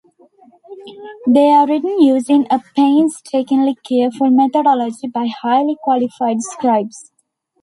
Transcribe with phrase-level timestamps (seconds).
[1.27, 7.11] They are written using a painstakingly careful methodology by highly qualified scribes.